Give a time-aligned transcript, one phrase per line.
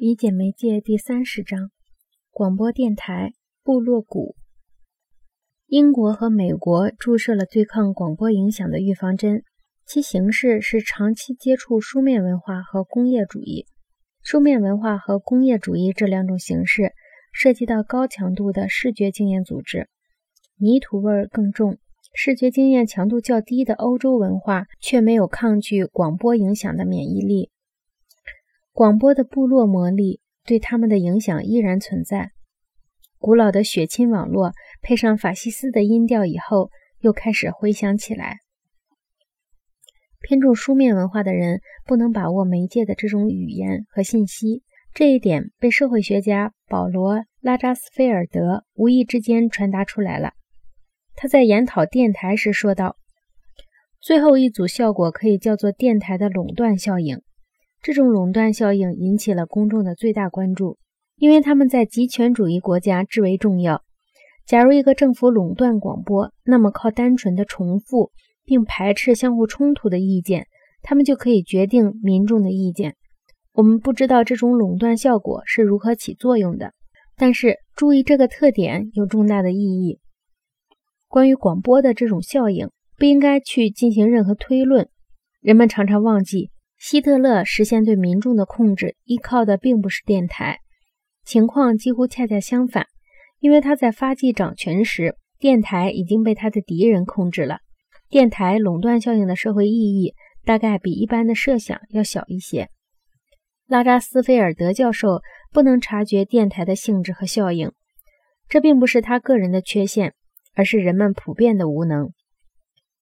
[0.00, 1.70] 理解媒介第三十章：
[2.30, 4.34] 广播电台部落鼓。
[5.66, 9.42] 英国和美国注射了对抗广播影响的预防针，
[9.84, 13.66] 其形式是长期接触书面文化和工业主义。
[14.22, 16.94] 书面文化和工业主义这两种形式
[17.30, 19.90] 涉及到高强度的视觉经验组织，
[20.56, 21.76] 泥土味儿更重。
[22.14, 27.50] 视觉经验强度较低的欧洲文化却没有抗拒广播影响的免疫力。
[28.72, 32.30] 广播的部落魔力对他们的影响依然存在。
[33.18, 36.70] 古老的血亲网络配上法西斯的音调以后，
[37.00, 38.38] 又开始回响起来。
[40.22, 44.62] 偏重书面文化的人不能把握媒介的这种语言和信息，
[44.94, 50.32] 这一点被社会学家保罗·拉扎斯菲尔德无意之间传达出来了。
[51.14, 52.96] 他在研讨电台时说道
[54.00, 57.20] ：“最后一组效果可以叫做电台的垄断效应。”
[57.82, 60.78] 这种垄断效应引起了公众的最大关注，
[61.16, 63.82] 因为他们在极权主义国家至为重要。
[64.46, 68.10] 假如一个政府垄断广播，那么靠单纯的重复
[68.44, 70.46] 并排斥相互冲突的意见，
[70.82, 72.96] 他们就可以决定民众的意见。
[73.52, 76.74] 我们不知道这种垄断效果是如何起作用的，
[77.16, 79.98] 但是注意这个特点有重大的意义。
[81.08, 84.88] 关于广播的这种效应，不应该去进行任何推论。
[85.40, 86.50] 人们常常忘记。
[86.80, 90.60] 希特勒实现对民众的控制，依靠的并不是电台，
[91.26, 92.86] 情况几乎恰恰相反。
[93.38, 97.58] 因为他在发迹掌权时，电台已经被他的敌人控制了。
[98.08, 102.70] 电台垄断效应的社会意义大概比一般的设想要小一些。
[103.66, 105.20] 拉扎斯菲尔德教授
[105.52, 107.72] 不能察觉电台的性质和效应，
[108.48, 110.14] 这并不是他个人的缺陷，
[110.54, 112.08] 而是人们普遍的无能。